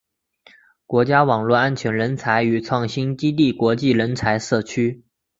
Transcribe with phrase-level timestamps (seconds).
[0.87, 5.03] 国家网络安全人才与创新基地国际人才社区